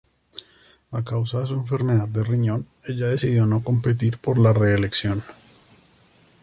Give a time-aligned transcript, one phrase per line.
[0.93, 5.23] A causa de su enfermedad de riñón, ella decidió no competir por la reelección.